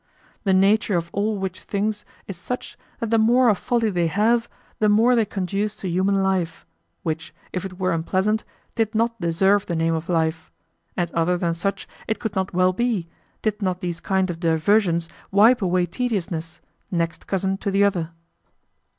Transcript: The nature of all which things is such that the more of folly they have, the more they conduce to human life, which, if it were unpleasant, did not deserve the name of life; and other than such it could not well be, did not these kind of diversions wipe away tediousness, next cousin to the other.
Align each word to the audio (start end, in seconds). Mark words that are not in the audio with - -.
The 0.45 0.53
nature 0.55 0.97
of 0.97 1.11
all 1.13 1.37
which 1.37 1.59
things 1.59 2.05
is 2.25 2.35
such 2.35 2.75
that 2.99 3.11
the 3.11 3.19
more 3.19 3.49
of 3.49 3.59
folly 3.59 3.91
they 3.91 4.07
have, 4.07 4.49
the 4.79 4.89
more 4.89 5.15
they 5.15 5.25
conduce 5.25 5.75
to 5.77 5.87
human 5.87 6.23
life, 6.23 6.65
which, 7.03 7.35
if 7.53 7.65
it 7.65 7.77
were 7.77 7.91
unpleasant, 7.91 8.43
did 8.73 8.95
not 8.95 9.21
deserve 9.21 9.67
the 9.67 9.75
name 9.75 9.93
of 9.93 10.09
life; 10.09 10.51
and 10.97 11.11
other 11.11 11.37
than 11.37 11.53
such 11.53 11.87
it 12.07 12.17
could 12.17 12.35
not 12.35 12.51
well 12.51 12.73
be, 12.73 13.09
did 13.43 13.61
not 13.61 13.81
these 13.81 13.99
kind 13.99 14.31
of 14.31 14.39
diversions 14.39 15.07
wipe 15.29 15.61
away 15.61 15.85
tediousness, 15.85 16.61
next 16.89 17.27
cousin 17.27 17.55
to 17.59 17.69
the 17.69 17.83
other. 17.83 18.09